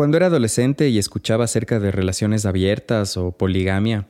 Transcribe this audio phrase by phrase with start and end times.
[0.00, 4.06] Cuando era adolescente y escuchaba acerca de relaciones abiertas o poligamia,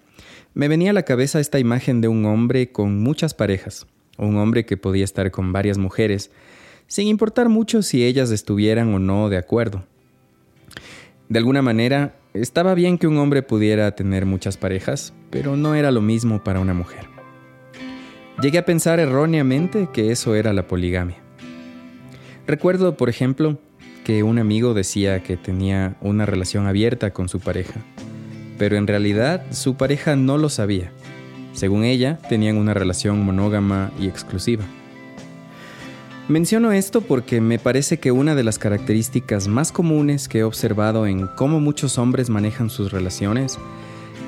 [0.54, 4.64] me venía a la cabeza esta imagen de un hombre con muchas parejas, un hombre
[4.64, 6.30] que podía estar con varias mujeres,
[6.86, 9.82] sin importar mucho si ellas estuvieran o no de acuerdo.
[11.28, 15.90] De alguna manera, estaba bien que un hombre pudiera tener muchas parejas, pero no era
[15.90, 17.08] lo mismo para una mujer.
[18.40, 21.16] Llegué a pensar erróneamente que eso era la poligamia.
[22.46, 23.58] Recuerdo, por ejemplo,
[24.04, 27.80] que un amigo decía que tenía una relación abierta con su pareja,
[28.58, 30.92] pero en realidad su pareja no lo sabía.
[31.52, 34.64] Según ella, tenían una relación monógama y exclusiva.
[36.28, 41.06] Menciono esto porque me parece que una de las características más comunes que he observado
[41.06, 43.58] en cómo muchos hombres manejan sus relaciones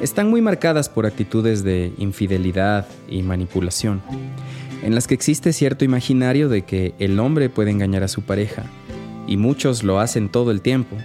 [0.01, 4.03] están muy marcadas por actitudes de infidelidad y manipulación,
[4.83, 8.65] en las que existe cierto imaginario de que el hombre puede engañar a su pareja,
[9.27, 10.97] y muchos lo hacen todo el tiempo,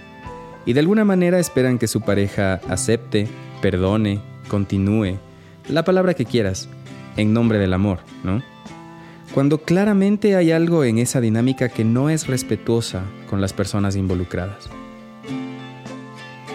[0.66, 3.28] y de alguna manera esperan que su pareja acepte,
[3.62, 5.18] perdone, continúe,
[5.68, 6.68] la palabra que quieras,
[7.16, 8.42] en nombre del amor, ¿no?
[9.34, 14.68] cuando claramente hay algo en esa dinámica que no es respetuosa con las personas involucradas.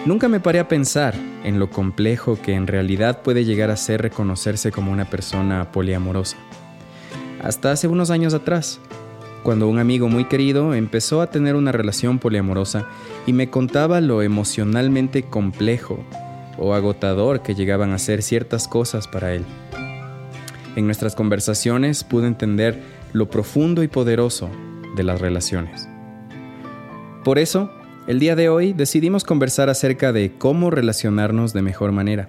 [0.04, 4.02] Nunca me paré a pensar en lo complejo que en realidad puede llegar a ser
[4.02, 6.36] reconocerse como una persona poliamorosa.
[7.42, 8.80] Hasta hace unos años atrás,
[9.44, 12.88] cuando un amigo muy querido empezó a tener una relación poliamorosa
[13.26, 16.02] y me contaba lo emocionalmente complejo
[16.56, 19.44] o agotador que llegaban a ser ciertas cosas para él.
[20.76, 22.80] En nuestras conversaciones pude entender
[23.12, 24.48] lo profundo y poderoso
[24.96, 25.88] de las relaciones.
[27.22, 27.70] Por eso,
[28.06, 32.28] el día de hoy decidimos conversar acerca de cómo relacionarnos de mejor manera.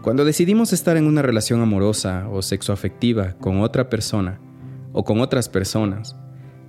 [0.00, 4.40] Cuando decidimos estar en una relación amorosa o sexoafectiva con otra persona
[4.92, 6.16] o con otras personas,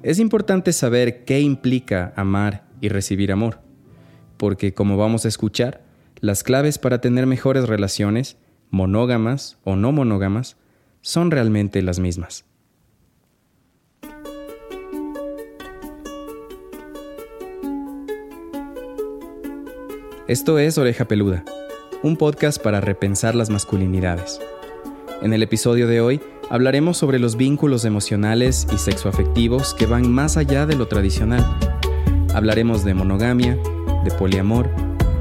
[0.04, 3.59] es importante saber qué implica amar y recibir amor,
[4.36, 5.82] porque como vamos a escuchar,
[6.20, 8.38] las claves para tener mejores relaciones,
[8.70, 10.58] monógamas o no monógamas,
[11.02, 12.46] son realmente las mismas.
[20.28, 21.46] Esto es Oreja Peluda,
[22.02, 24.40] un podcast para repensar las masculinidades.
[25.22, 26.22] En el episodio de hoy
[26.53, 31.44] hablaremos sobre los vínculos emocionales y sexoafectivos que van más allá de lo tradicional.
[32.31, 33.58] Hablaremos de monogamia,
[34.06, 34.69] de poliamor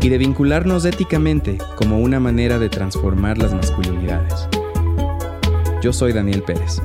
[0.03, 4.47] y de vincularnos éticamente como una manera de transformar las masculinidades.
[5.81, 6.83] Yo soy Daniel Pérez.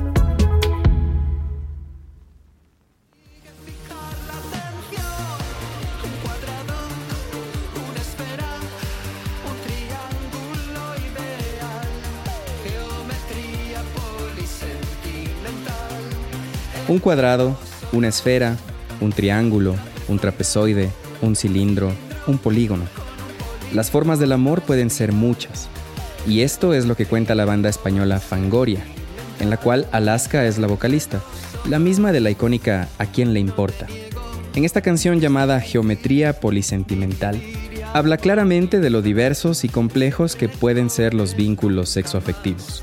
[16.88, 17.54] Un cuadrado,
[17.92, 18.56] una esfera,
[19.02, 19.74] un triángulo,
[20.08, 20.88] un trapezoide,
[21.20, 21.92] un cilindro,
[22.26, 22.84] un polígono.
[23.74, 25.68] Las formas del amor pueden ser muchas,
[26.26, 28.82] y esto es lo que cuenta la banda española Fangoria,
[29.38, 31.20] en la cual Alaska es la vocalista,
[31.68, 33.86] la misma de la icónica A quién le importa.
[34.54, 37.38] En esta canción llamada Geometría Polisentimental,
[37.92, 42.82] habla claramente de lo diversos y complejos que pueden ser los vínculos sexoafectivos.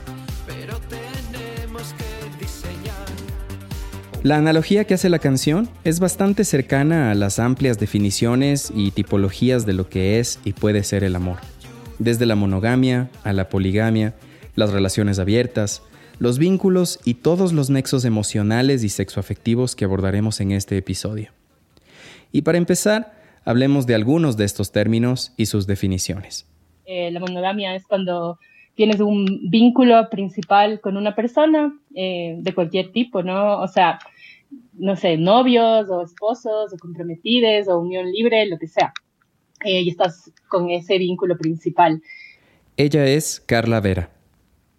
[4.25, 9.68] La analogía que hace la canción es bastante cercana a las amplias definiciones y tipologías
[9.68, 11.38] de lo que es y puede ser el amor
[12.00, 14.16] desde la monogamia a la poligamia,
[14.56, 15.84] las relaciones abiertas,
[16.18, 21.30] los vínculos y todos los nexos emocionales y sexoafectivos que abordaremos en este episodio.
[22.31, 23.14] Y para empezar,
[23.46, 26.47] hablemos de algunos de estos términos y sus definiciones.
[26.88, 28.40] Eh, la monogamia es cuando
[28.74, 33.59] tienes un vínculo principal con una persona eh, de cualquier tipo, ¿no?
[33.62, 34.00] O sea,
[34.74, 38.94] no sé, novios o esposos o comprometidos o unión libre, lo que sea.
[39.64, 42.02] Eh, y estás con ese vínculo principal.
[42.78, 44.10] Ella es Carla Vera.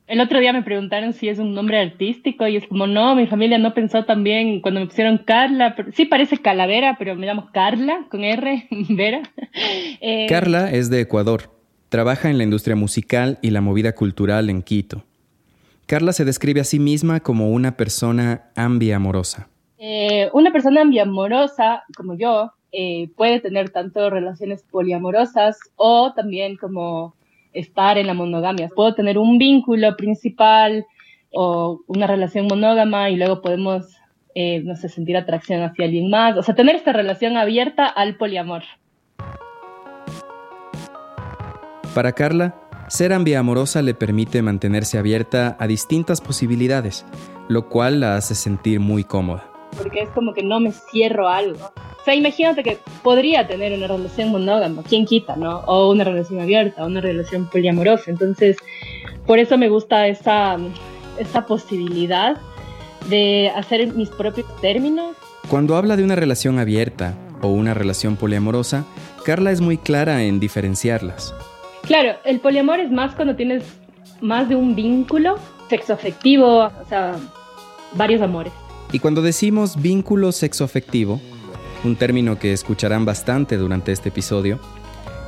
[0.07, 3.27] El otro día me preguntaron si es un nombre artístico y es como, no, mi
[3.27, 5.75] familia no pensó también cuando me pusieron Carla.
[5.95, 9.23] sí parece Calavera, pero me llamo Carla, con R, Vera.
[10.01, 11.51] Eh, Carla es de Ecuador.
[11.89, 15.05] Trabaja en la industria musical y la movida cultural en Quito.
[15.87, 19.49] Carla se describe a sí misma como una persona ambiamorosa.
[19.79, 27.15] Eh, una persona ambiamorosa, como yo, eh, puede tener tanto relaciones poliamorosas o también como
[27.53, 28.69] estar en la monogamia.
[28.69, 30.87] Puedo tener un vínculo principal
[31.33, 33.97] o una relación monógama y luego podemos,
[34.35, 36.37] eh, no sé, sentir atracción hacia alguien más.
[36.37, 38.63] O sea, tener esta relación abierta al poliamor.
[41.95, 42.55] Para Carla,
[42.89, 47.07] ser ambiamorosa le permite mantenerse abierta a distintas posibilidades,
[47.49, 49.56] lo cual la hace sentir muy cómoda.
[49.77, 51.73] Porque es como que no me cierro algo
[52.07, 55.59] sea, imagínate que podría tener una relación monógama, ¿quién quita, no?
[55.67, 58.13] O una relación abierta, una relación poliamorosa.
[58.13, 58.57] Entonces,
[59.27, 60.57] por eso me gusta esa,
[61.19, 62.37] esa posibilidad
[63.11, 65.17] de hacer mis propios términos.
[65.49, 68.85] Cuando habla de una relación abierta o una relación poliamorosa,
[69.25, 71.35] Carla es muy clara en diferenciarlas.
[71.83, 73.65] Claro, el poliamor es más cuando tienes
[74.21, 77.17] más de un vínculo sexoafectivo, o sea,
[77.95, 78.53] varios amores.
[78.93, 81.21] Y cuando decimos vínculo sexoafectivo,
[81.85, 84.61] un término que escucharán bastante durante este episodio,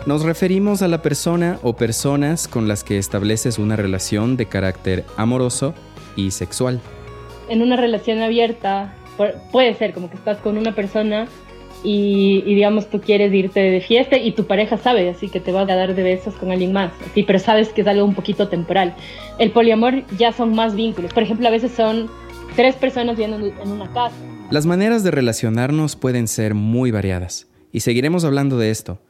[0.06, 5.05] nos referimos a la persona o personas con las que estableces una relación de carácter
[5.16, 5.75] amoroso
[6.16, 6.81] y sexual.
[7.49, 8.94] En una relación abierta
[9.52, 11.26] puede ser como que estás con una persona
[11.84, 15.69] y, digamos tú quieres irte de fiesta y tu pareja sabe, así que te vas
[15.69, 18.49] a dar de besos con alguien más, así, pero sabes que es algo un poquito
[18.49, 18.94] temporal.
[19.38, 22.08] El poliamor ya son más vínculos, por ejemplo, a veces son
[22.56, 24.16] tres personas viviendo en una casa.
[24.50, 29.00] Las maneras de relacionarnos pueden ser muy variadas, y seguiremos hablando de esto.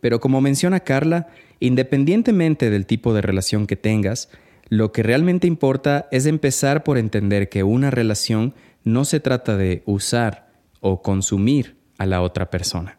[0.00, 1.28] Pero como menciona Carla,
[1.60, 4.30] independientemente del tipo de relación que tengas,
[4.68, 8.54] lo que realmente importa es empezar por entender que una relación
[8.84, 10.48] no se trata de usar
[10.80, 12.98] o consumir a la otra persona.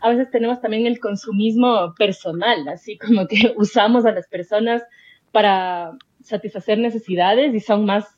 [0.00, 4.82] A veces tenemos también el consumismo personal, así como que usamos a las personas
[5.30, 5.92] para
[6.22, 8.16] satisfacer necesidades y son más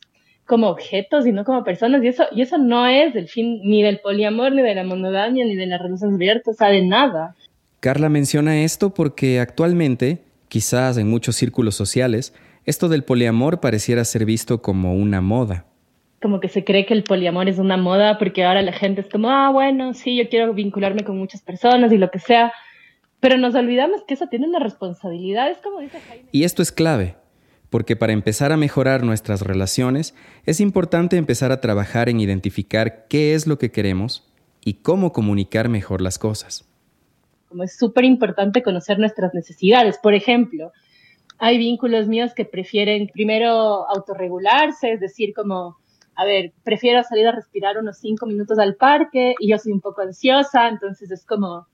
[0.52, 2.04] como objetos y no como personas.
[2.04, 5.46] Y eso, y eso no es el fin ni del poliamor, ni de la monogamia,
[5.46, 7.34] ni de las relaciones abiertas, o sea, de nada.
[7.80, 10.18] Carla menciona esto porque actualmente,
[10.48, 12.34] quizás en muchos círculos sociales,
[12.66, 15.64] esto del poliamor pareciera ser visto como una moda.
[16.20, 19.08] Como que se cree que el poliamor es una moda porque ahora la gente es
[19.08, 22.52] como, ah, bueno, sí, yo quiero vincularme con muchas personas y lo que sea.
[23.20, 26.28] Pero nos olvidamos que eso tiene una responsabilidad, es como dice Jaime.
[26.30, 27.16] Y esto es clave,
[27.72, 30.14] porque para empezar a mejorar nuestras relaciones
[30.44, 34.30] es importante empezar a trabajar en identificar qué es lo que queremos
[34.62, 36.68] y cómo comunicar mejor las cosas.
[37.48, 39.96] Como es súper importante conocer nuestras necesidades.
[39.96, 40.70] Por ejemplo,
[41.38, 45.78] hay vínculos míos que prefieren primero autorregularse, es decir, como,
[46.14, 49.80] a ver, prefiero salir a respirar unos cinco minutos al parque y yo soy un
[49.80, 51.66] poco ansiosa, entonces es como,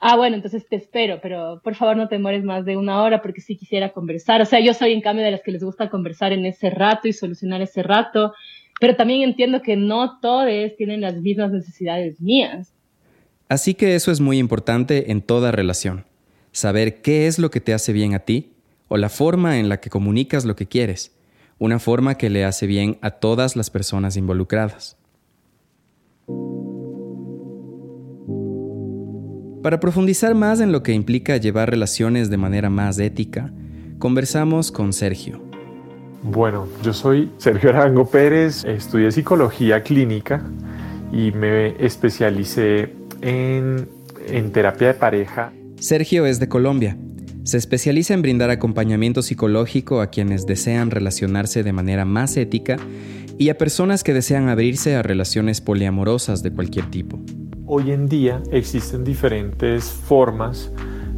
[0.00, 3.22] ah, bueno, entonces te espero, pero por favor no te mueres más de una hora
[3.22, 4.40] porque sí quisiera conversar.
[4.40, 7.06] O sea, yo soy en cambio de las que les gusta conversar en ese rato
[7.06, 8.32] y solucionar ese rato,
[8.80, 12.72] pero también entiendo que no todos tienen las mismas necesidades mías.
[13.48, 16.06] Así que eso es muy importante en toda relación,
[16.52, 18.52] saber qué es lo que te hace bien a ti
[18.88, 21.16] o la forma en la que comunicas lo que quieres,
[21.58, 24.96] una forma que le hace bien a todas las personas involucradas.
[29.62, 33.52] Para profundizar más en lo que implica llevar relaciones de manera más ética,
[33.98, 35.42] conversamos con Sergio.
[36.22, 40.42] Bueno, yo soy Sergio Arango Pérez, estudié psicología clínica
[41.12, 43.86] y me especialicé en,
[44.28, 45.52] en terapia de pareja.
[45.78, 46.96] Sergio es de Colombia.
[47.42, 52.78] Se especializa en brindar acompañamiento psicológico a quienes desean relacionarse de manera más ética
[53.36, 57.18] y a personas que desean abrirse a relaciones poliamorosas de cualquier tipo
[57.72, 60.72] hoy en día existen diferentes formas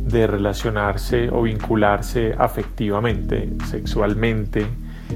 [0.05, 4.67] de relacionarse o vincularse afectivamente, sexualmente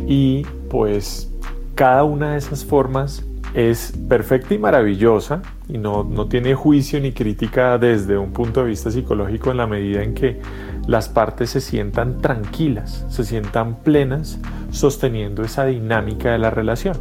[0.09, 1.31] y pues
[1.75, 3.23] cada una de esas formas
[3.53, 8.71] es perfecta y maravillosa y no, no, tiene juicio ni crítica desde un punto de
[8.71, 10.41] vista psicológico en la medida en que
[10.87, 14.39] las partes se sientan tranquilas, se sientan plenas
[14.71, 16.97] sosteniendo esa dinámica de la relación.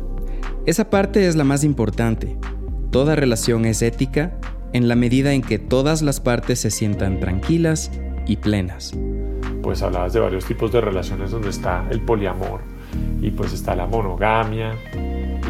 [0.66, 2.38] Esa parte es la más importante,
[2.96, 4.32] Toda relación es ética
[4.72, 7.92] en la medida en que todas las partes se sientan tranquilas
[8.26, 8.94] y plenas.
[9.62, 12.62] Pues hablabas de varios tipos de relaciones donde está el poliamor
[13.20, 14.76] y pues está la monogamia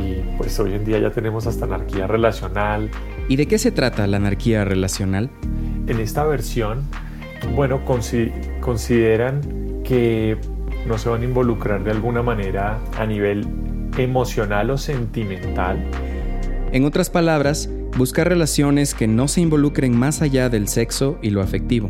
[0.04, 2.90] y pues hoy en día ya tenemos hasta anarquía relacional.
[3.30, 5.30] ¿Y de qué se trata la anarquía relacional?
[5.86, 6.82] En esta versión,
[7.54, 10.36] bueno, consideran que
[10.88, 13.48] no se van a involucrar de alguna manera a nivel
[14.00, 15.78] emocional o sentimental
[16.76, 21.42] en otras palabras, buscar relaciones que no se involucren más allá del sexo y lo
[21.42, 21.90] afectivo.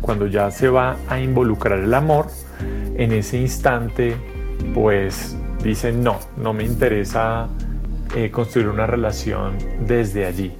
[0.00, 2.28] Cuando ya se va a involucrar el amor,
[2.96, 4.16] en ese instante,
[4.72, 7.48] pues dicen, no, no me interesa
[8.16, 10.52] eh, construir una relación desde allí.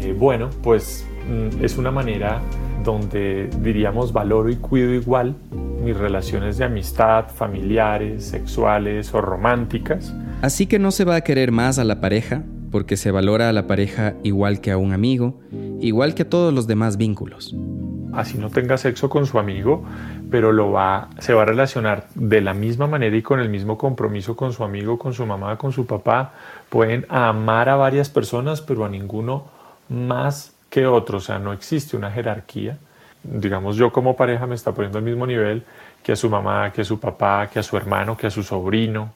[0.00, 2.42] Eh, bueno, pues mm, es una manera
[2.84, 5.34] donde diríamos valoro y cuido igual
[5.82, 10.12] mis relaciones de amistad, familiares, sexuales o románticas.
[10.42, 12.42] Así que no se va a querer más a la pareja
[12.74, 15.38] porque se valora a la pareja igual que a un amigo,
[15.80, 17.54] igual que a todos los demás vínculos.
[18.12, 19.84] Así no tenga sexo con su amigo,
[20.28, 20.50] pero
[21.20, 24.64] se va a relacionar de la misma manera y con el mismo compromiso con su
[24.64, 26.32] amigo, con su mamá, con su papá.
[26.68, 29.44] Pueden amar a varias personas, pero a ninguno
[29.88, 32.78] más que otro, o sea, no existe una jerarquía.
[33.22, 35.62] Digamos, yo como pareja me está poniendo al mismo nivel
[36.02, 38.42] que a su mamá, que a su papá, que a su hermano, que a su
[38.42, 39.12] sobrino.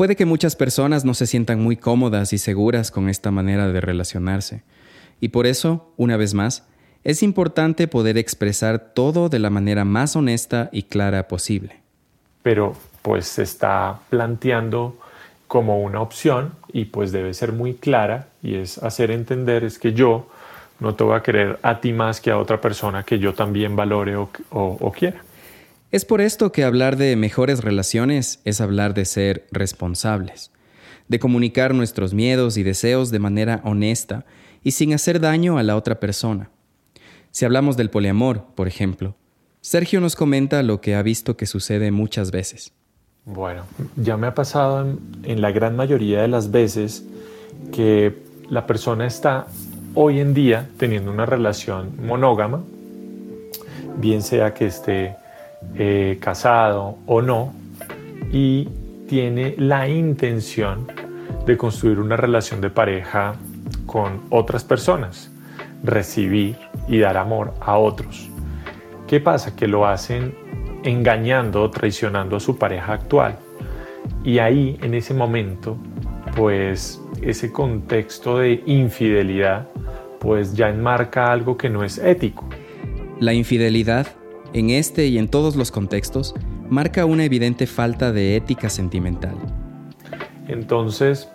[0.00, 3.82] Puede que muchas personas no se sientan muy cómodas y seguras con esta manera de
[3.82, 4.62] relacionarse.
[5.20, 6.66] Y por eso, una vez más,
[7.04, 11.82] es importante poder expresar todo de la manera más honesta y clara posible.
[12.42, 14.96] Pero pues se está planteando
[15.46, 19.92] como una opción y pues debe ser muy clara y es hacer entender es que
[19.92, 20.30] yo
[20.78, 23.76] no te voy a querer a ti más que a otra persona que yo también
[23.76, 25.20] valore o, o quiera.
[25.92, 30.52] Es por esto que hablar de mejores relaciones es hablar de ser responsables,
[31.08, 34.24] de comunicar nuestros miedos y deseos de manera honesta
[34.62, 36.48] y sin hacer daño a la otra persona.
[37.32, 39.16] Si hablamos del poliamor, por ejemplo,
[39.62, 42.72] Sergio nos comenta lo que ha visto que sucede muchas veces.
[43.24, 43.64] Bueno,
[43.96, 47.04] ya me ha pasado en, la gran mayoría de las veces
[47.72, 48.16] que
[48.48, 49.48] la persona está
[49.94, 52.62] hoy en día teniendo una relación monógama,
[53.96, 55.16] bien sea que esté
[55.74, 57.52] eh, casado o no,
[58.32, 58.68] y
[59.08, 60.86] tiene la intención
[61.46, 63.36] de construir una relación de pareja
[63.86, 65.30] con otras personas,
[65.82, 66.56] recibir
[66.88, 68.28] y dar amor a otros.
[69.08, 69.56] ¿Qué pasa?
[69.56, 70.34] Que lo hacen
[70.84, 73.36] engañando traicionando a su pareja actual.
[74.24, 75.76] Y ahí, en ese momento,
[76.36, 79.68] pues ese contexto de infidelidad,
[80.20, 82.48] pues ya enmarca algo que no es ético.
[83.18, 84.06] La infidelidad,
[84.52, 86.34] en este y en todos los contextos,
[86.68, 89.34] marca una evidente falta de ética sentimental.
[90.48, 91.28] Entonces,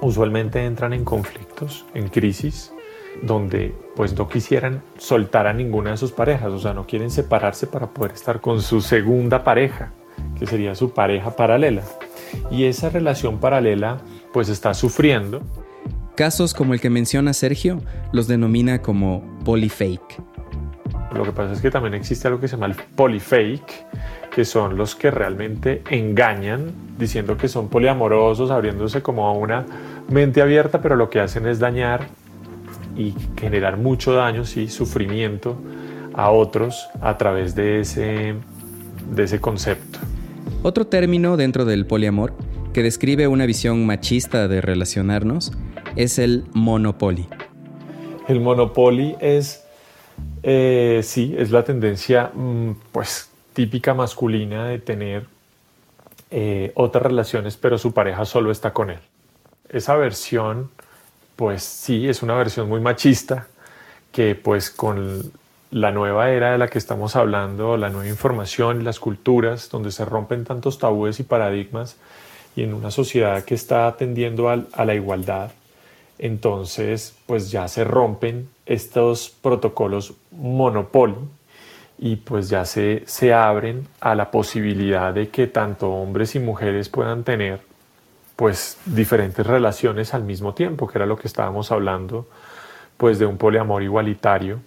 [0.00, 2.72] usualmente entran en conflictos, en crisis,
[3.22, 7.66] donde pues no quisieran soltar a ninguna de sus parejas, o sea, no quieren separarse
[7.66, 9.92] para poder estar con su segunda pareja,
[10.38, 11.82] que sería su pareja paralela.
[12.50, 13.98] Y esa relación paralela
[14.32, 15.42] pues está sufriendo.
[16.14, 17.80] Casos como el que menciona Sergio
[18.12, 20.22] los denomina como polyfake.
[21.14, 23.86] Lo que pasa es que también existe algo que se llama el polyfake,
[24.34, 29.64] que son los que realmente engañan diciendo que son poliamorosos, abriéndose como a una
[30.08, 32.06] mente abierta, pero lo que hacen es dañar
[32.96, 35.56] y generar mucho daño, y sufrimiento
[36.14, 38.34] a otros a través de ese,
[39.14, 39.98] de ese concepto.
[40.62, 42.34] Otro término dentro del poliamor
[42.72, 45.52] que describe una visión machista de relacionarnos
[45.94, 47.26] es el monopoly.
[48.28, 49.65] El monopoly es,
[50.42, 55.26] eh, sí, es la tendencia mm, pues típica masculina de tener
[56.30, 59.00] eh, otras relaciones, pero su pareja solo está con él.
[59.68, 60.70] Esa versión
[61.36, 63.46] pues sí, es una versión muy machista
[64.10, 65.30] que pues con
[65.70, 70.06] la nueva era de la que estamos hablando, la nueva información, las culturas, donde se
[70.06, 71.96] rompen tantos tabúes y paradigmas,
[72.56, 75.50] y en una sociedad que está atendiendo a, la igualdad,
[76.18, 81.28] entonces pues ya se rompen estos protocolos monopolio
[81.98, 86.88] y pues ya se, se abren a la posibilidad de que tanto hombres y mujeres
[86.88, 87.60] puedan tener
[88.36, 92.28] pues diferentes relaciones al mismo tiempo, que era lo que estábamos hablando,
[92.98, 94.60] pues de un poliamor igualitario.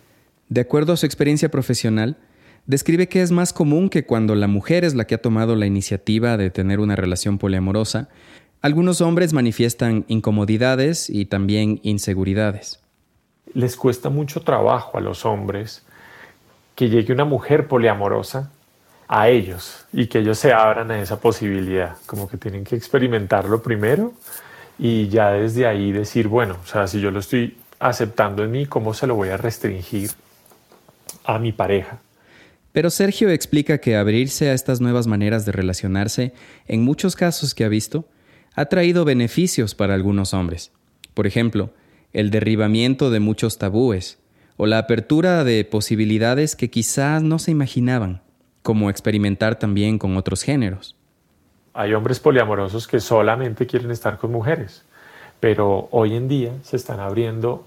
[0.50, 2.18] De acuerdo a su experiencia profesional,
[2.66, 5.68] describe que es más común que cuando la mujer es la que ha tomado la
[5.68, 8.10] iniciativa de tener una relación poliamorosa,
[8.62, 12.80] algunos hombres manifiestan incomodidades y también inseguridades.
[13.54, 15.84] Les cuesta mucho trabajo a los hombres
[16.76, 18.52] que llegue una mujer poliamorosa
[19.08, 23.62] a ellos y que ellos se abran a esa posibilidad, como que tienen que experimentarlo
[23.62, 24.14] primero
[24.78, 28.66] y ya desde ahí decir, bueno, o sea, si yo lo estoy aceptando en mí,
[28.66, 30.12] ¿cómo se lo voy a restringir
[31.26, 32.00] a mi pareja?
[32.72, 36.34] Pero Sergio explica que abrirse a estas nuevas maneras de relacionarse,
[36.68, 38.06] en muchos casos que ha visto,
[38.56, 40.72] ha traído beneficios para algunos hombres.
[41.14, 41.72] Por ejemplo,
[42.14, 44.20] el derribamiento de muchos tabúes
[44.58, 48.22] o la apertura de posibilidades que quizás no se imaginaban
[48.62, 50.96] como experimentar también con otros géneros.
[51.74, 54.84] Hay hombres poliamorosos que solamente quieren estar con mujeres,
[55.40, 57.66] pero hoy en día se están abriendo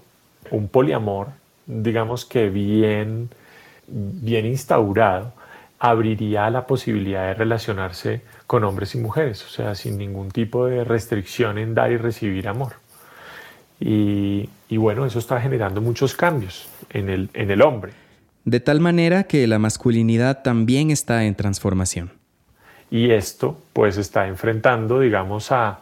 [0.51, 1.29] un poliamor,
[1.65, 3.29] digamos que bien,
[3.87, 5.33] bien instaurado,
[5.79, 10.83] abriría la posibilidad de relacionarse con hombres y mujeres, o sea, sin ningún tipo de
[10.83, 12.82] restricción en dar y recibir amor.
[13.85, 17.91] Y, y bueno, eso está generando muchos cambios en el, en el hombre
[18.45, 22.11] de tal manera que la masculinidad también está en transformación.
[22.91, 25.79] Y esto pues está enfrentando, digamos, a,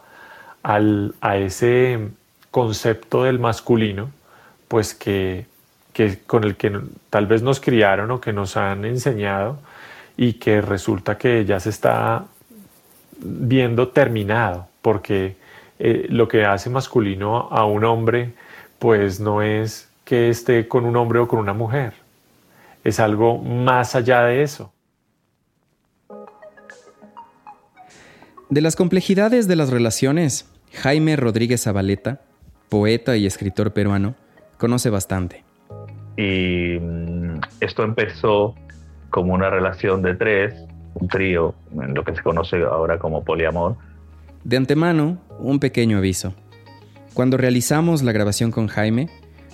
[0.62, 2.08] a ese
[2.50, 4.10] concepto del masculino,
[4.68, 5.46] pues que,
[5.92, 6.78] que con el que
[7.10, 9.58] tal vez nos criaron o que nos han enseñado
[10.16, 12.24] y que resulta que ya se está
[13.18, 15.36] viendo terminado, porque
[15.84, 18.34] eh, lo que hace masculino a un hombre
[18.78, 21.94] pues no es que esté con un hombre o con una mujer.
[22.84, 24.72] Es algo más allá de eso.
[28.48, 32.20] De las complejidades de las relaciones, Jaime Rodríguez Zabaleta,
[32.68, 34.14] poeta y escritor peruano,
[34.58, 35.42] conoce bastante.
[36.16, 38.54] Y mm, esto empezó
[39.10, 40.54] como una relación de tres,
[40.94, 43.76] un trío, en lo que se conoce ahora como poliamor.
[44.44, 46.34] De antemano, un pequeño aviso.
[47.14, 49.08] Cuando realizamos la grabación con Jaime,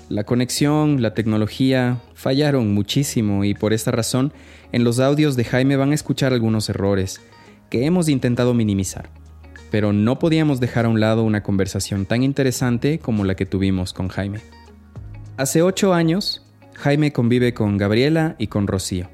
[0.09, 4.33] la conexión, la tecnología fallaron muchísimo y por esta razón
[4.73, 7.21] en los audios de Jaime van a escuchar algunos errores
[7.69, 9.11] que hemos intentado minimizar.
[9.71, 13.93] Pero no podíamos dejar a un lado una conversación tan interesante como la que tuvimos
[13.93, 14.41] con Jaime.
[15.37, 19.11] Hace ocho años, Jaime convive con Gabriela y con Rocío.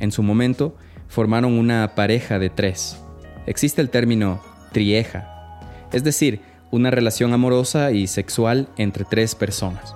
[0.00, 0.74] En su momento,
[1.08, 2.98] formaron una pareja de tres.
[3.46, 4.40] Existe el término
[4.74, 5.60] trieja,
[5.92, 6.40] es decir,
[6.70, 9.94] una relación amorosa y sexual entre tres personas.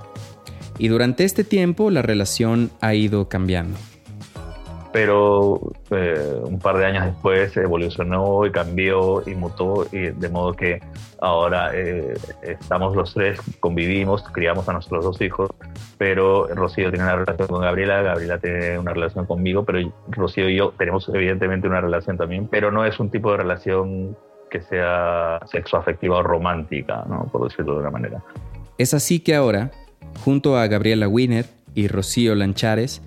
[0.78, 3.76] Y durante este tiempo la relación ha ido cambiando
[4.92, 10.54] pero eh, un par de años después evolucionó y cambió y mutó, y de modo
[10.54, 10.80] que
[11.20, 15.50] ahora eh, estamos los tres, convivimos, criamos a nuestros dos hijos,
[15.99, 20.56] pero Rocío tiene una relación con Gabriela, Gabriela tiene una relación conmigo, pero Rocío y
[20.56, 24.16] yo tenemos evidentemente una relación también, pero no es un tipo de relación
[24.49, 27.26] que sea sexoafectiva o romántica, ¿no?
[27.31, 28.23] por decirlo de una manera.
[28.78, 29.71] Es así que ahora,
[30.25, 33.02] junto a Gabriela Wiener y Rocío Lanchares,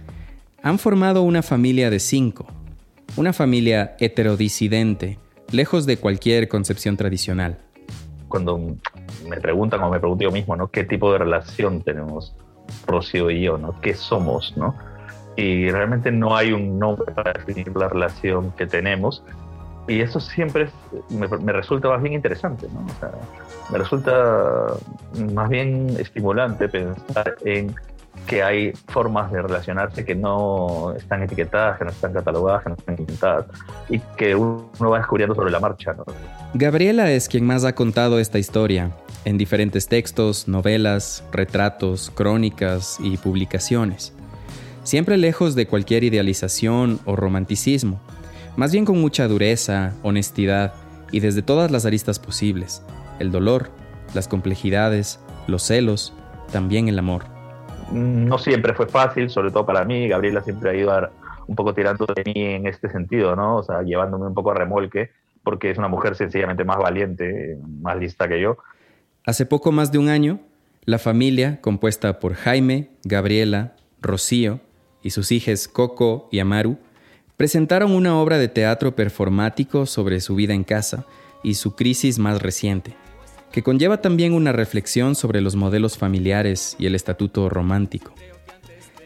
[0.64, 2.46] han formado una familia de cinco,
[3.18, 5.18] una familia heterodisidente,
[5.52, 7.58] lejos de cualquier concepción tradicional.
[8.28, 8.60] Cuando
[9.28, 10.70] me preguntan o me pregunto yo mismo, ¿no?
[10.70, 12.36] ¿Qué tipo de relación tenemos
[12.88, 13.80] Rocío y yo, ¿no?
[13.82, 14.76] ¿Qué somos, ¿no?
[15.36, 19.24] Y realmente no hay un nombre para definir la relación que tenemos.
[19.88, 20.70] Y eso siempre
[21.10, 22.86] me, me, resulta más bien interesante, ¿no?
[22.86, 23.12] O sea,
[23.72, 24.68] me resulta
[25.34, 27.76] más bien estimulante pensar en
[28.28, 32.76] que hay formas de relacionarse que no están etiquetadas, que no están catalogadas, que no
[32.76, 33.46] están inventadas
[33.90, 35.96] y que uno va descubriendo sobre la marcha.
[36.54, 38.92] Gabriela es quien más ha contado esta historia
[39.26, 44.14] en diferentes textos, novelas, retratos, crónicas y publicaciones.
[44.84, 48.00] Siempre lejos de cualquier idealización o romanticismo,
[48.62, 50.76] más bien con mucha dureza, honestidad
[51.12, 52.84] y desde todas las aristas posibles.
[53.18, 53.72] El dolor,
[54.14, 56.14] las complejidades, los celos,
[56.52, 57.24] también el amor
[57.92, 60.08] no siempre fue fácil, sobre todo para mí.
[60.08, 61.10] Gabriela siempre ha ido
[61.48, 63.58] un poco tirando de mí en este sentido, ¿no?
[63.58, 65.10] O sea, llevándome un poco a remolque,
[65.44, 68.58] porque es una mujer sencillamente más valiente, más lista que yo.
[69.26, 70.40] Hace poco más de un año,
[70.86, 74.62] la familia, compuesta por Jaime, Gabriela, Rocío
[75.02, 76.78] y sus hijas Coco y Amaru,
[77.42, 81.08] presentaron una obra de teatro performático sobre su vida en casa
[81.42, 82.94] y su crisis más reciente
[83.52, 88.14] que conlleva también una reflexión sobre los modelos familiares y el estatuto romántico.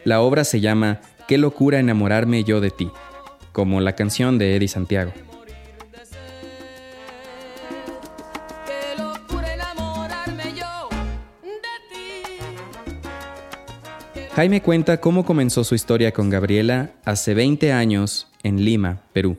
[0.04, 2.90] La obra se llama Qué locura enamorarme yo de ti,
[3.52, 5.14] como la canción de Eddie Santiago.
[14.36, 19.38] Jaime cuenta cómo comenzó su historia con Gabriela hace 20 años en Lima, Perú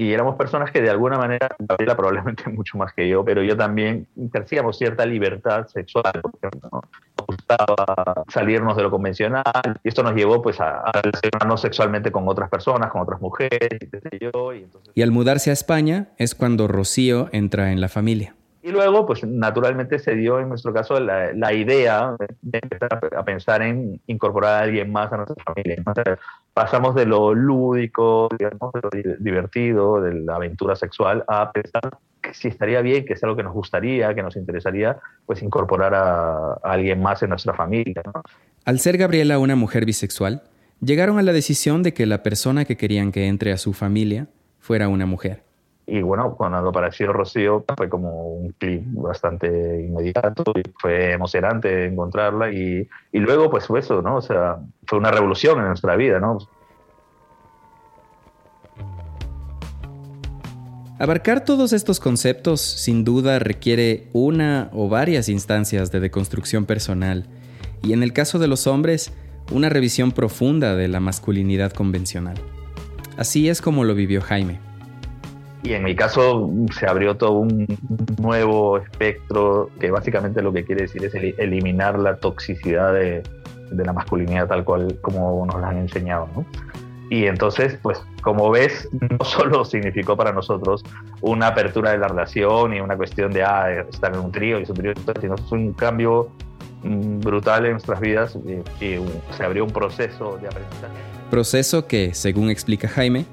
[0.00, 3.54] y éramos personas que de alguna manera, Gabriela probablemente mucho más que yo, pero yo
[3.54, 6.22] también percibíamos cierta libertad sexual,
[6.72, 6.80] ¿no?
[7.18, 12.26] nos gustaba salirnos de lo convencional, y esto nos llevó pues a, relacionarnos sexualmente con
[12.28, 13.78] otras personas, con otras mujeres,
[14.12, 14.90] y, yo, y, entonces...
[14.94, 18.34] y al mudarse a España es cuando Rocío entra en la familia.
[18.62, 23.62] Y luego, pues naturalmente se dio en nuestro caso la, idea de empezar a pensar
[23.62, 25.82] en incorporar a alguien más a nuestra familia.
[26.52, 32.34] pasamos de lo lúdico, digamos, de lo divertido, de la aventura sexual, a pensar que
[32.34, 36.54] si estaría bien, que es algo que nos gustaría, que nos interesaría, pues incorporar a,
[36.62, 38.02] alguien más en nuestra familia.
[38.66, 40.42] Al ser Gabriela una mujer bisexual,
[40.82, 44.28] llegaron a la decisión de que la persona que querían que entre a su familia
[44.58, 45.49] fuera una mujer.
[45.86, 49.48] Y bueno, cuando apareció Rocío fue como un clip bastante
[49.82, 54.16] inmediato y fue emocionante encontrarla y, y luego pues fue eso, ¿no?
[54.16, 56.38] O sea, fue una revolución en nuestra vida, ¿no?
[61.00, 67.26] Abarcar todos estos conceptos sin duda requiere una o varias instancias de deconstrucción personal
[67.82, 69.12] y en el caso de los hombres,
[69.50, 72.36] una revisión profunda de la masculinidad convencional.
[73.16, 74.69] Así es como lo vivió Jaime.
[75.62, 77.66] Y en mi caso se abrió todo un
[78.20, 83.22] nuevo espectro que básicamente lo que quiere decir es eliminar la toxicidad de,
[83.70, 86.28] de la masculinidad tal cual como nos la han enseñado.
[86.34, 86.46] ¿no?
[87.10, 90.82] Y entonces, pues como ves, no solo significó para nosotros
[91.20, 94.62] una apertura de la relación y una cuestión de ah, estar en un trío y
[94.62, 96.30] es un trío, sino fue un cambio
[96.84, 98.38] mm, brutal en nuestras vidas
[98.80, 98.96] y,
[99.36, 100.94] se abrió un proceso de aprendizaje.
[101.30, 103.24] Proceso que, según explica Jaime,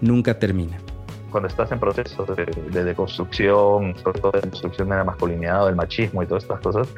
[0.00, 0.78] nunca termina
[1.30, 5.76] cuando estás en proceso de, de, deconstrucción, sobre todo de construcción de la masculinidad del
[5.76, 6.88] machismo y todas estas cosas,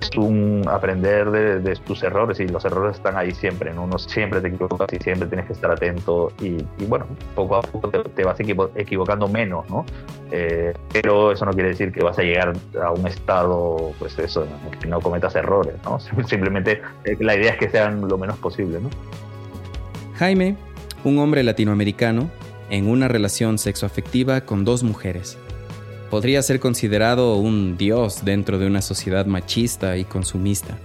[0.00, 3.84] es un aprender de, tus errores y los errores están ahí siempre, ¿no?
[3.84, 7.90] Uno siempre te equivocas y siempre tienes que estar atento y, bueno, poco a poco
[7.90, 9.84] te, vas equivocando menos, ¿no?
[10.30, 14.44] Eh, pero eso no quiere decir que vas a llegar a un estado, pues eso,
[14.44, 15.98] en que no cometas errores, ¿no?
[16.26, 18.90] Simplemente eh, la idea es que sean lo menos posible, ¿no?
[20.16, 20.56] Jaime,
[21.04, 22.30] un hombre latinoamericano,
[22.72, 25.36] en una relación sexoafectiva con dos mujeres.
[26.10, 30.78] Podría ser considerado un dios dentro de una sociedad machista y consumista.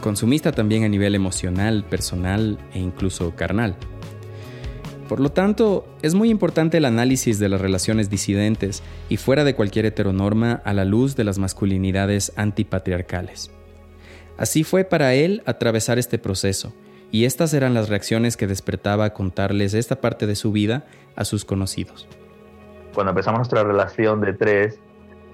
[0.00, 3.74] Consumista también a nivel emocional, personal e incluso carnal.
[5.08, 9.56] Por lo tanto, es muy importante el análisis de las relaciones disidentes y fuera de
[9.56, 13.50] cualquier heteronorma a la luz de las masculinidades antipatriarcales.
[14.36, 16.72] Así fue para él atravesar este proceso,
[17.10, 20.84] y estas eran las reacciones que despertaba a contarles esta parte de su vida
[21.16, 22.06] a sus conocidos.
[22.94, 24.80] Cuando empezamos nuestra relación de tres,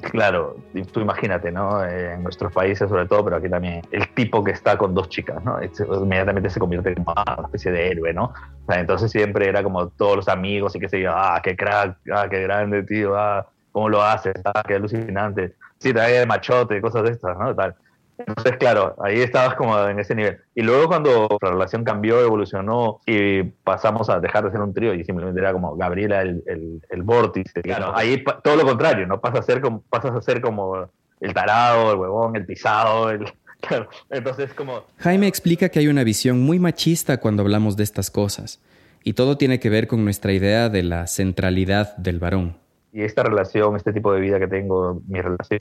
[0.01, 0.57] claro,
[0.93, 1.85] tú imagínate, ¿no?
[1.85, 5.43] En nuestros países sobre todo, pero aquí también, el tipo que está con dos chicas,
[5.45, 5.59] ¿no?
[6.03, 8.33] Inmediatamente se convierte como ah, una especie de héroe, ¿no?
[8.69, 12.27] entonces siempre era como todos los amigos y que se diga, ah, qué crack, ah,
[12.31, 15.55] qué grande, tío, ah, cómo lo haces, ah, qué alucinante.
[15.79, 17.55] Sí, te de machote, cosas de estas, ¿no?
[17.55, 17.75] Tal.
[18.19, 20.39] Entonces, claro, ahí estabas como en ese nivel.
[20.55, 24.95] Y luego cuando la relación cambió, evolucionó y pasamos a dejar de ser un trío
[24.95, 27.63] y simplemente era como Gabriela el, el, el vórtice.
[27.63, 29.21] Claro, ahí todo lo contrario, ¿no?
[29.21, 30.89] Pasas a ser como, pasas a ser como
[31.21, 33.25] el tarado, el huevón, el pisado, el...
[33.67, 34.85] Claro, entonces como...
[34.99, 38.61] Jaime explica que hay una visión muy machista cuando hablamos de estas cosas.
[39.05, 42.59] Y todo tiene que ver con nuestra idea de la centralidad del varón.
[42.93, 45.61] Y esta relación, este tipo de vida que tengo, mi relación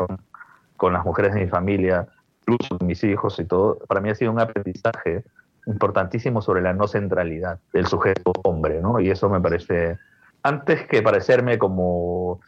[0.76, 2.08] con las mujeres de mi familia,
[2.48, 5.24] incluso mis hijos y todo, para mí ha sido un aprendizaje
[5.66, 9.00] importantísimo sobre la no centralidad del sujeto hombre, ¿no?
[9.00, 9.98] Y eso me parece,
[10.44, 12.42] antes que parecerme como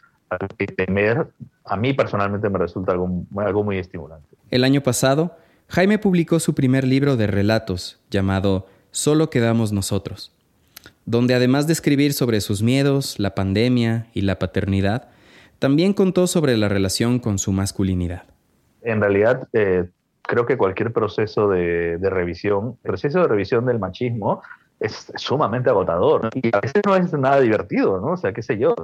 [0.75, 1.27] temer,
[1.65, 4.27] a mí personalmente me resulta algo muy estimulante.
[4.51, 5.37] El año pasado,
[5.69, 10.33] Jaime publicó su primer libro de relatos llamado Solo quedamos nosotros,
[11.05, 15.09] donde además de escribir sobre sus miedos, la pandemia y la paternidad,
[15.59, 18.34] también contó sobre la relación con su masculinidad
[18.85, 19.89] en realidad eh,
[20.21, 24.41] creo que cualquier proceso de, revisión, el proceso de revisión del machismo
[24.79, 28.13] es sumamente agotador y a veces no es nada divertido, ¿no?
[28.13, 28.75] O sea, qué sé yo.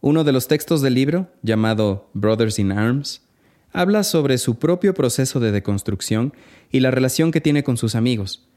[0.00, 3.26] Uno de los textos del libro, llamado Brothers in Arms,
[3.72, 6.32] habla sobre su propio proceso de deconstrucción
[6.70, 8.48] y la relación que tiene con sus amigos,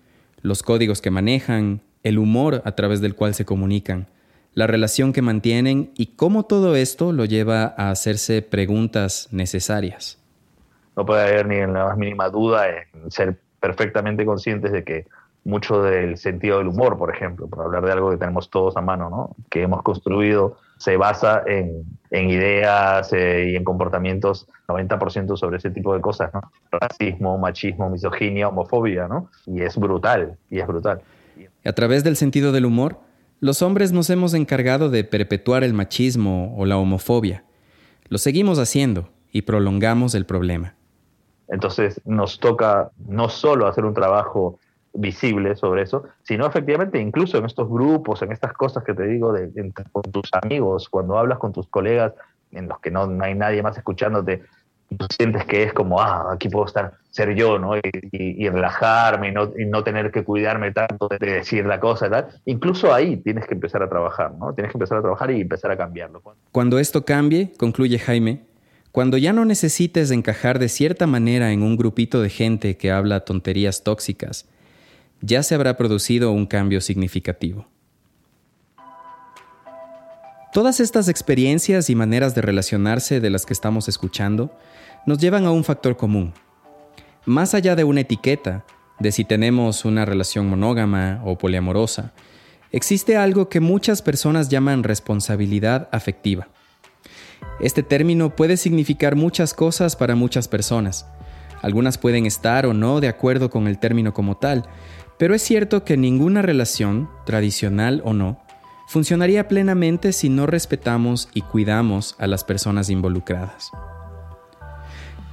[0.41, 4.07] los códigos que manejan, el humor a través del cual se comunican,
[4.53, 10.19] la relación que mantienen y cómo todo esto lo lleva a hacerse preguntas necesarias
[10.95, 15.05] no puede haber ni la más mínima duda en ser perfectamente conscientes de que
[15.43, 18.81] mucho del sentido del humor, por ejemplo, por hablar de algo que tenemos todos a
[18.81, 19.35] mano, ¿no?
[19.49, 25.93] que hemos construido, se basa en, ideas eh, y en comportamientos 90% sobre ese tipo
[25.93, 26.41] de cosas, ¿no?
[26.71, 29.29] Racismo, machismo, misoginia, homofobia, ¿no?
[29.45, 31.01] Y es brutal, y es brutal.
[31.65, 32.99] A través del sentido del humor,
[33.41, 37.43] los hombres nos hemos encargado de perpetuar el machismo o la homofobia.
[38.07, 40.75] Lo seguimos haciendo y prolongamos el problema.
[41.47, 44.59] Entonces nos toca no solo hacer un trabajo
[44.93, 49.33] visible sobre eso, sino efectivamente incluso en estos grupos, en estas cosas que te digo
[49.33, 49.51] de,
[49.91, 52.13] con tus amigos, cuando hablas con tus colegas
[52.51, 54.43] en los que no, hay nadie más escuchándote,
[54.97, 57.75] tú sientes que es como, ah, aquí puedo estar, ser yo, ¿no?
[57.77, 62.27] Y, relajarme y no, tener que cuidarme tanto de decir la cosa y tal.
[62.45, 64.53] Incluso ahí tienes que empezar a trabajar, ¿no?
[64.53, 66.21] Tienes que empezar a trabajar y empezar a cambiarlo.
[66.51, 68.41] Cuando esto cambie, concluye Jaime,
[68.95, 73.25] cuando ya no necesites encajar de cierta manera en un grupito de gente que habla
[73.25, 74.45] tonterías tóxicas,
[75.19, 77.67] ya se habrá producido un cambio significativo.
[80.53, 84.57] Todas estas experiencias y maneras de relacionarse de las que estamos escuchando
[85.05, 86.33] nos llevan a un factor común.
[87.25, 88.65] Más allá de una etiqueta,
[89.01, 92.13] de si tenemos una relación monógama o poliamorosa,
[92.71, 96.47] existe algo que muchas personas llaman responsabilidad afectiva.
[97.59, 101.05] Este término puede significar muchas cosas para muchas personas.
[101.61, 104.65] Algunas pueden estar o no de acuerdo con el término como tal,
[105.17, 108.39] pero es cierto que ninguna relación, tradicional o no,
[108.87, 113.71] funcionaría plenamente si no respetamos y cuidamos a las personas involucradas.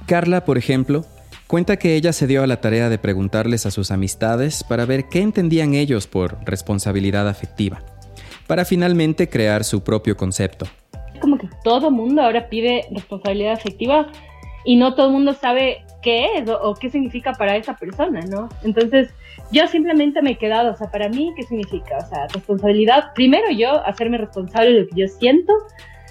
[0.07, 1.05] Carla, por ejemplo,
[1.47, 5.09] cuenta que ella se dio a la tarea de preguntarles a sus amistades para ver
[5.09, 7.83] qué entendían ellos por responsabilidad afectiva,
[8.47, 10.67] para finalmente crear su propio concepto
[11.63, 14.07] todo mundo ahora pide responsabilidad afectiva
[14.65, 18.49] y no todo el mundo sabe qué es o, qué significa para esa persona, ¿no?
[18.63, 19.09] Entonces,
[19.51, 21.97] yo simplemente me he quedado, o sea, para mí, ¿qué significa?
[21.97, 25.53] O sea, responsabilidad, primero yo, hacerme responsable de lo que yo siento,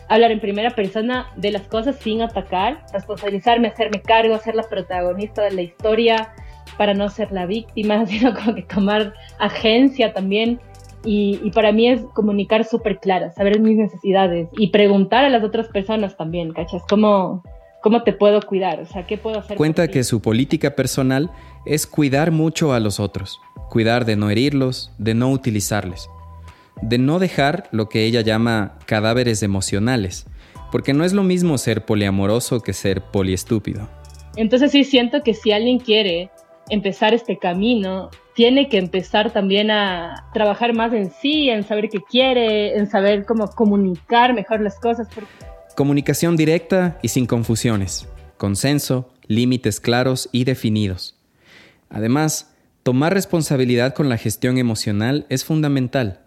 [0.08, 5.42] hablar en primera persona de las cosas sin atacar, responsabilizarme, hacerme cargo, ser la protagonista
[5.42, 6.34] de la historia
[6.76, 10.60] para no ser la víctima, sino como que tomar agencia también.
[11.04, 15.68] Y, para mí es comunicar súper clara, saber mis necesidades y preguntar a las otras
[15.68, 16.82] personas también, ¿cachas?
[16.88, 17.42] ¿Cómo,
[17.82, 18.80] ¿Cómo te puedo cuidar?
[18.80, 19.56] O sea, ¿qué puedo hacer?
[19.56, 21.30] Cuenta que su política personal
[21.66, 26.08] es cuidar mucho a los otros, cuidar de no herirlos, de no utilizarles,
[26.80, 30.26] de no dejar lo que ella llama cadáveres emocionales,
[30.70, 33.88] porque no es lo mismo ser poliamoroso que ser poliestúpido.
[34.36, 36.30] Entonces sí siento que si alguien quiere
[36.68, 42.00] empezar este camino, tiene que empezar también a trabajar más en sí, en saber qué
[42.00, 45.08] quiere, en saber cómo comunicar mejor las cosas.
[45.76, 51.18] Comunicación directa y sin confusiones, consenso, límites claros y definidos.
[51.90, 56.20] Además, tomar responsabilidad con la gestión emocional es fundamental.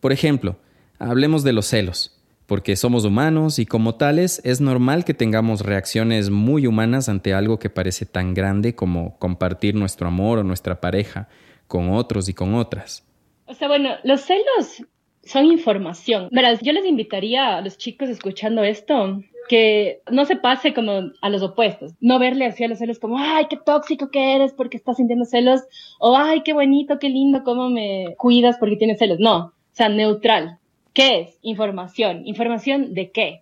[0.00, 0.56] Por ejemplo,
[0.98, 6.30] hablemos de los celos, porque somos humanos y como tales es normal que tengamos reacciones
[6.30, 11.28] muy humanas ante algo que parece tan grande como compartir nuestro amor o nuestra pareja
[11.66, 13.06] con otros y con otras.
[13.46, 14.84] O sea, bueno, los celos
[15.24, 16.28] son información.
[16.30, 21.28] Verás, yo les invitaría a los chicos escuchando esto que no se pase como a
[21.28, 24.76] los opuestos, no verle así a los celos como, ay, qué tóxico que eres porque
[24.76, 25.62] estás sintiendo celos,
[25.98, 29.18] o ay, qué bonito, qué lindo, cómo me cuidas porque tienes celos.
[29.18, 30.58] No, o sea, neutral.
[30.92, 31.38] ¿Qué es?
[31.42, 32.26] Información.
[32.26, 33.40] ¿Información de qué?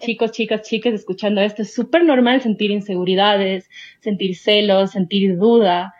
[0.00, 3.68] Chicos, chicas, chicas, escuchando esto, es súper normal sentir inseguridades,
[4.00, 5.94] sentir celos, sentir duda,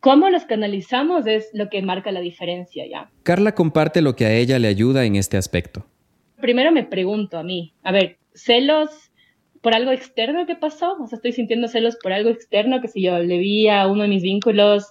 [0.00, 3.10] cómo los canalizamos es lo que marca la diferencia ya.
[3.22, 5.84] Carla comparte lo que a ella le ayuda en este aspecto.
[6.40, 9.10] Primero me pregunto a mí, a ver, celos
[9.60, 13.02] por algo externo que pasó, o sea, estoy sintiendo celos por algo externo, que si
[13.02, 14.86] yo le vi a uno de mis vínculos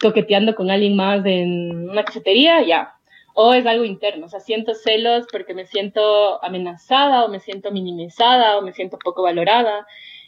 [0.00, 2.94] coqueteando con alguien más en una cafetería, ya.
[3.34, 7.72] O es algo interno, o sea, siento celos porque me siento amenazada o me siento
[7.72, 9.86] minimizada o me siento poco valorada.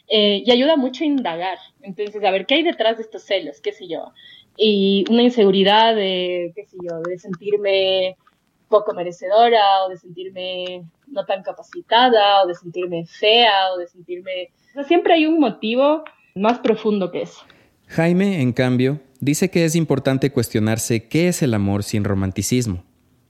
[0.09, 1.57] Eh, y ayuda mucho a indagar.
[1.81, 3.59] Entonces, a ver, ¿qué hay detrás de estos celos?
[3.61, 4.11] ¿Qué sé yo?
[4.55, 8.17] Y una inseguridad de, qué sé yo, de sentirme
[8.69, 14.51] poco merecedora o de sentirme no tan capacitada o de sentirme fea o de sentirme...
[14.71, 16.03] O sea, siempre hay un motivo
[16.35, 17.41] más profundo que eso.
[17.87, 22.83] Jaime, en cambio, dice que es importante cuestionarse qué es el amor sin romanticismo.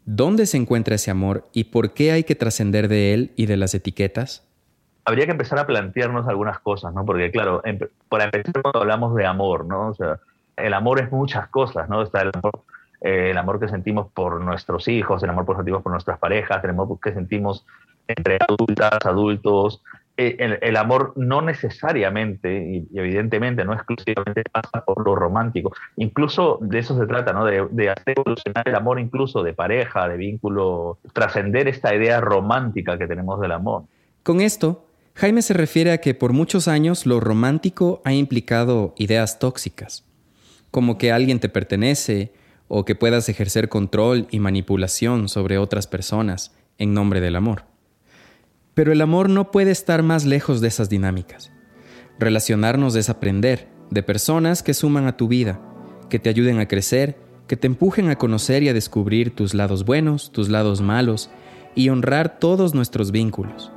[0.08, 3.58] ¿Dónde se encuentra ese amor y por qué hay que trascender de él y de
[3.58, 4.48] las etiquetas?
[5.08, 7.06] habría que empezar a plantearnos algunas cosas, ¿no?
[7.06, 7.63] Porque, claro,
[8.10, 9.88] para empezar, cuando hablamos de amor, ¿no?
[9.88, 10.20] O sea,
[10.58, 12.02] el amor es muchas cosas, ¿no?
[12.02, 12.60] Está el amor,
[13.00, 16.62] eh, el amor que sentimos por nuestros hijos, el amor que sentimos por nuestras parejas,
[16.62, 17.65] el amor que sentimos
[18.06, 19.82] entre adultas, adultos.
[20.19, 25.71] Eh, el, amor no necesariamente y, evidentemente no exclusivamente pasa por lo romántico.
[25.95, 27.45] Incluso de eso se trata, ¿no?
[27.45, 32.97] De, de hacer evolucionar el amor incluso de pareja, de vínculo, trascender esta idea romántica
[32.97, 33.84] que tenemos del amor.
[34.23, 39.38] Con esto, Jaime se refiere a que por muchos años lo romántico ha implicado ideas
[39.38, 40.03] tóxicas,
[40.71, 42.34] como que alguien te pertenece
[42.67, 47.63] o que puedas ejercer control y manipulación sobre otras personas en nombre del amor.
[48.78, 51.52] Pero el amor no puede estar más lejos de esas dinámicas.
[52.20, 55.60] Relacionarnos es aprender de personas que suman a tu vida,
[56.12, 59.84] que te ayuden a crecer, que te empujen a conocer y a descubrir tus lados
[59.84, 61.32] buenos, tus lados malos
[61.74, 63.72] y honrar todos nuestros vínculos.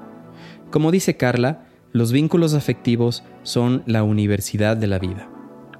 [0.70, 5.30] Como dice Carla, los vínculos afectivos son la universidad de la vida.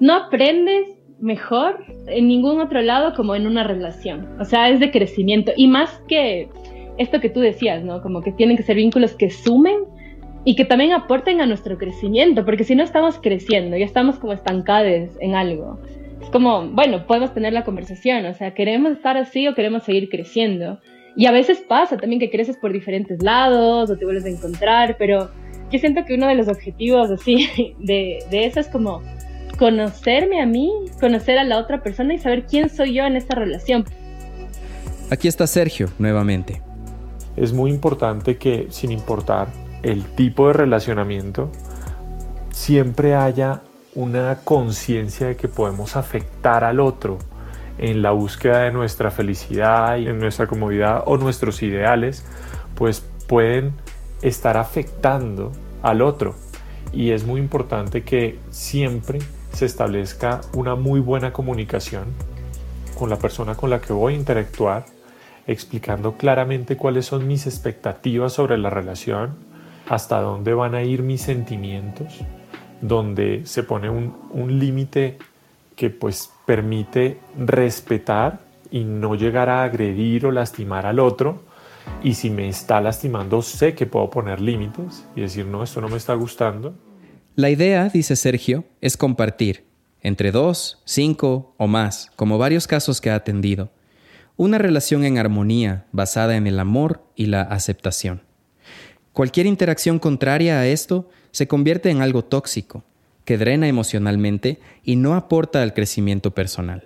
[0.01, 4.41] No aprendes mejor en ningún otro lado como en una relación.
[4.41, 5.53] O sea, es de crecimiento.
[5.57, 6.49] Y más que
[7.01, 8.03] esto que tú decías, ¿no?
[8.03, 9.85] Como que tienen que ser vínculos que sumen
[10.45, 14.35] y que también aporten a nuestro crecimiento, porque si no estamos creciendo, ya estamos como
[14.35, 15.79] estancados en algo.
[16.21, 20.11] Es como, bueno, podemos tener la conversación, o sea, queremos estar así o queremos seguir
[20.11, 20.79] creciendo.
[21.17, 24.97] Y a veces pasa también que creces por diferentes lados o te vuelves a encontrar,
[24.99, 25.31] pero
[25.73, 29.03] yo siento que uno de los objetivos así de, de eso es como
[29.59, 33.35] conocerme a mí, conocer a la otra persona y saber quién soy yo en esta
[33.35, 33.87] relación.
[35.11, 36.63] Aquí está Sergio nuevamente.
[37.41, 39.49] Es muy importante que sin importar
[39.83, 41.51] el tipo de relacionamiento,
[42.51, 43.63] siempre haya
[43.95, 47.17] una conciencia de que podemos afectar al otro
[47.79, 52.27] en la búsqueda de nuestra felicidad y en nuestra comodidad o nuestros ideales,
[52.75, 53.73] pues pueden
[54.21, 55.51] estar afectando
[55.81, 56.35] al otro.
[56.93, 59.19] Y es muy importante que siempre
[59.55, 62.05] se establezca una muy buena comunicación
[62.99, 64.85] con la persona con la que voy a interactuar,
[65.51, 69.35] explicando claramente cuáles son mis expectativas sobre la relación,
[69.89, 72.21] hasta dónde van a ir mis sentimientos
[72.81, 75.19] donde se pone un, un límite
[75.77, 81.43] que pues permite respetar y no llegar a agredir o lastimar al otro.
[82.03, 85.89] Y si me está lastimando, sé que puedo poner límites y decir, no, esto no
[85.89, 86.75] me está gustando.
[87.35, 89.65] La idea, dice Sergio, es compartir,
[90.03, 93.71] entre dos, cinco o más, como varios casos que ha atendido,
[94.41, 98.23] una relación en armonía basada en el amor y la aceptación.
[99.13, 102.83] Cualquier interacción contraria a esto se convierte en algo tóxico,
[103.27, 106.85] que drena emocionalmente y no aporta al crecimiento personal.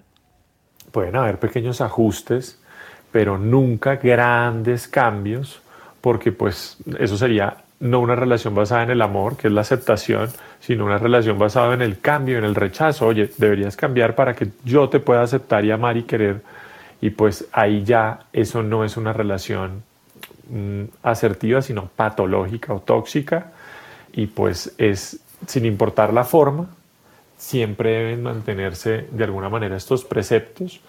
[0.90, 2.58] Pueden haber pequeños ajustes,
[3.12, 5.62] pero nunca grandes cambios,
[6.00, 10.28] porque pues eso sería no una relación basada en el amor, que es la aceptación,
[10.58, 13.06] sino una relación basada en el cambio, en el rechazo.
[13.06, 16.42] Oye, deberías cambiar para que yo te pueda aceptar y amar y querer.
[17.04, 19.82] Y pues ahí ya eso no es una relación
[20.48, 23.52] mm, asertiva, sino patológica o tóxica.
[24.14, 26.70] Y pues es sin importar la forma,
[27.36, 30.80] siempre deben mantenerse de alguna manera estos preceptos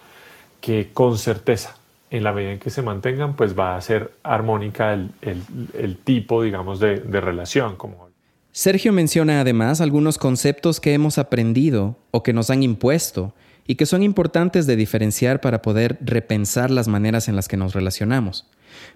[0.62, 1.76] que con certeza,
[2.10, 6.80] en la medida en que se mantengan, pues va a ser armónica el, tipo, digamos,
[6.80, 7.76] de, relación.
[7.76, 8.08] Como...
[8.52, 13.34] Sergio menciona además algunos conceptos que hemos aprendido o que nos han impuesto
[13.66, 17.74] y que son importantes de diferenciar para poder repensar las maneras en las que nos
[17.74, 18.48] relacionamos.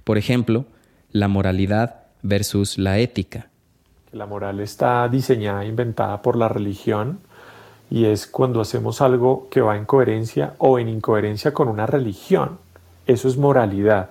[0.05, 0.67] Por ejemplo,
[1.13, 3.49] la moralidad versus la ética.
[4.13, 7.21] La moral está diseñada, inventada por la religión
[7.91, 12.59] y es cuando hacemos algo que va en coherencia o en incoherencia con una religión.
[13.07, 14.11] Eso es moralidad.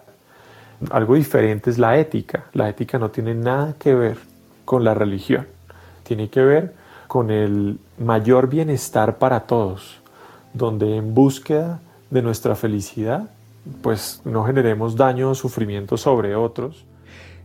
[0.92, 2.46] Algo diferente es la ética.
[2.54, 4.18] La ética no tiene nada que ver
[4.66, 5.48] con la religión.
[6.04, 6.74] Tiene que ver
[7.08, 9.99] con el mayor bienestar para todos,
[10.54, 13.30] donde en búsqueda de nuestra felicidad,
[13.82, 16.86] pues no generemos daño o sufrimiento sobre otros,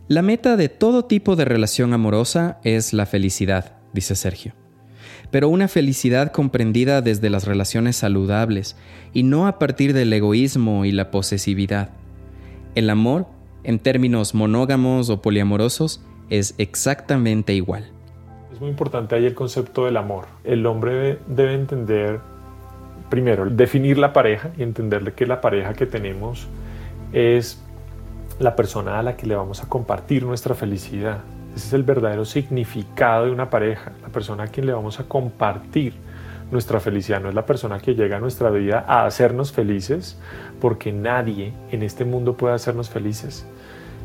[0.07, 4.53] la meta de todo tipo de relación amorosa es la felicidad, dice Sergio.
[5.31, 8.75] Pero una felicidad comprendida desde las relaciones saludables
[9.13, 11.89] y no a partir del egoísmo y la posesividad.
[12.75, 13.25] El amor,
[13.63, 17.85] en términos monógamos o poliamorosos, es exactamente igual.
[18.53, 20.27] Es muy importante ahí el concepto del amor.
[20.43, 22.19] El hombre debe entender,
[23.09, 26.47] primero, definir la pareja y entenderle que la pareja que tenemos
[27.13, 27.61] es
[28.39, 31.19] la persona a la que le vamos a compartir nuestra felicidad.
[31.55, 35.05] Ese es el verdadero significado de una pareja, la persona a quien le vamos a
[35.05, 35.93] compartir
[36.51, 40.19] nuestra felicidad, no es la persona que llega a nuestra vida a hacernos felices,
[40.59, 43.47] porque nadie en este mundo puede hacernos felices.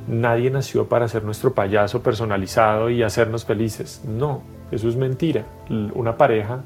[0.08, 4.02] Nadie nació para ser nuestro payaso personalizado y hacernos felices.
[4.06, 5.44] No, eso es mentira.
[5.68, 6.60] Una pareja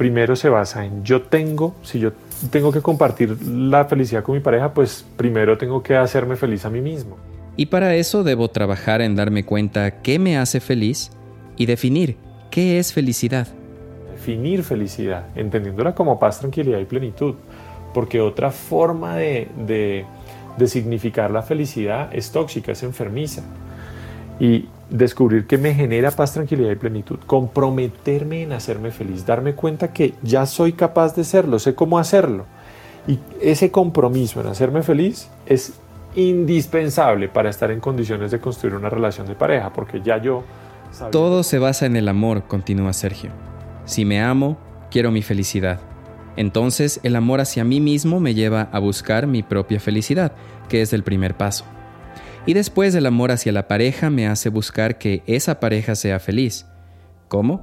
[0.00, 2.12] primero se basa en yo tengo, si yo
[2.50, 6.70] tengo que compartir la felicidad con mi pareja, pues primero tengo que hacerme feliz a
[6.70, 7.18] mí mismo.
[7.54, 11.10] Y para eso debo trabajar en darme cuenta qué me hace feliz
[11.58, 12.16] y definir
[12.50, 13.48] qué es felicidad.
[14.12, 17.34] Definir felicidad, entendiéndola como paz, tranquilidad y plenitud.
[17.92, 20.06] Porque otra forma de, de,
[20.56, 23.42] de significar la felicidad es tóxica, es enfermiza.
[24.40, 29.92] Y descubrir que me genera paz, tranquilidad y plenitud, comprometerme en hacerme feliz, darme cuenta
[29.92, 32.46] que ya soy capaz de serlo, sé cómo hacerlo.
[33.06, 35.74] Y ese compromiso en hacerme feliz es
[36.16, 40.42] indispensable para estar en condiciones de construir una relación de pareja, porque ya yo...
[41.12, 43.30] Todo se basa en el amor, continúa Sergio.
[43.84, 44.58] Si me amo,
[44.90, 45.80] quiero mi felicidad.
[46.36, 50.32] Entonces el amor hacia mí mismo me lleva a buscar mi propia felicidad,
[50.68, 51.64] que es el primer paso.
[52.46, 56.66] Y después el amor hacia la pareja me hace buscar que esa pareja sea feliz.
[57.28, 57.62] ¿Cómo?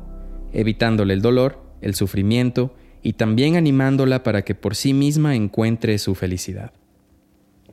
[0.54, 6.14] Evitándole el dolor, el sufrimiento y también animándola para que por sí misma encuentre su
[6.16, 6.72] felicidad.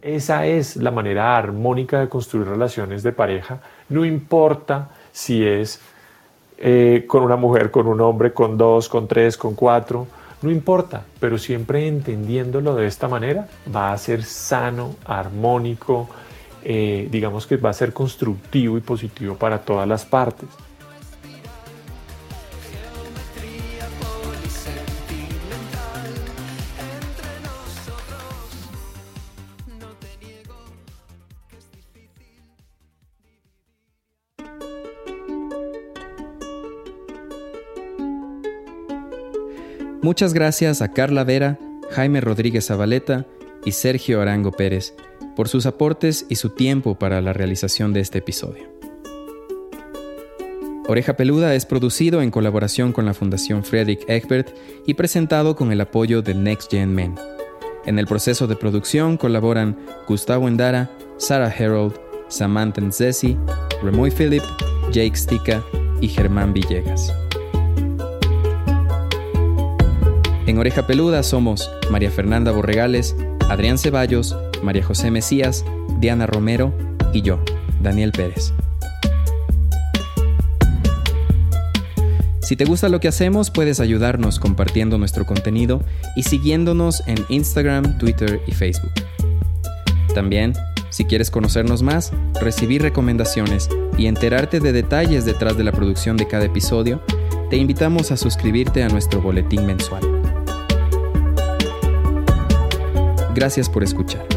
[0.01, 3.61] Esa es la manera armónica de construir relaciones de pareja.
[3.89, 5.81] No importa si es
[6.59, 10.07] eh, con una mujer, con un hombre, con dos, con tres, con cuatro.
[10.43, 16.11] No importa, pero siempre entendiéndolo de esta manera va a ser sano, armónico,
[16.65, 20.49] eh, digamos que va a ser constructivo y positivo para todas las partes.
[40.05, 41.59] Muchas gracias a Carla Vera,
[41.93, 43.25] Jaime Rodríguez Zabaleta
[43.65, 44.95] y Sergio Arango Pérez
[45.37, 48.75] por sus aportes y su tiempo para la realización de este episodio.
[50.87, 54.55] Oreja Peluda es producido en colaboración con la Fundación Frederick Egbert
[54.87, 57.15] y presentado con el apoyo de Next Gen Men.
[57.87, 61.95] En el proceso de producción colaboran Gustavo Endara, Sarah Harold,
[62.29, 63.37] Samantha Nzesi,
[63.83, 64.43] Remoy Philip,
[64.93, 65.63] Jake Stika
[66.01, 67.15] y Germán Villegas.
[70.47, 73.17] En Oreja Peluda somos María Fernanda Borregales,
[73.49, 75.65] Adrián Ceballos, María José Mesías,
[76.01, 76.75] Diana Romero
[77.13, 77.39] y yo,
[77.81, 78.53] Daniel Pérez.
[82.43, 85.83] Si te gusta lo que hacemos, puedes ayudarnos compartiendo nuestro contenido
[86.15, 88.93] y siguiéndonos en Instagram, Twitter y Facebook.
[90.15, 90.53] También,
[90.91, 96.29] si quieres conocernos más, recibir recomendaciones y enterarte de detalles detrás de la producción de
[96.29, 97.01] cada episodio,
[97.49, 100.03] te invitamos a suscribirte a nuestro boletín mensual.
[103.35, 104.34] Gracias por escuchar.